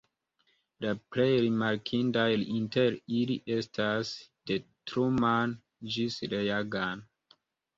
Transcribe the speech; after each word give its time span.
La 0.83 0.93
plej 1.15 1.27
rimarkindaj 1.43 2.25
inter 2.53 2.97
ili 3.19 3.37
estas 3.59 4.15
"De 4.53 4.59
Truman 4.93 5.55
ĝis 5.97 6.19
Reagan. 6.35 7.07